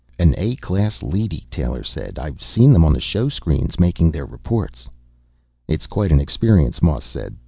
[0.17, 2.17] "An A class leady," Taylor said.
[2.17, 4.89] "I've seen them on the showscreens, making their reports."
[5.67, 7.35] "It's quite an experience," Moss said.